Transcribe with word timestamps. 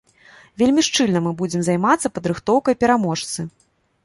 Вельмі 0.61 0.83
шчыльна 0.87 1.21
мы 1.25 1.33
будзем 1.41 1.61
займацца 1.67 2.07
падрыхтоўкай 2.17 2.79
пераможцы. 2.87 3.39